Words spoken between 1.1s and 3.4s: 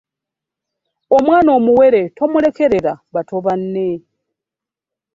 Omwana omuwere tomulekerera bato